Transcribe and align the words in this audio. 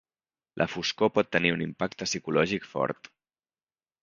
La 0.61 0.65
foscor 0.75 1.11
pot 1.17 1.29
tenir 1.37 1.51
un 1.57 1.61
impacte 1.67 2.09
psicològic 2.11 2.67
fort. 2.73 3.13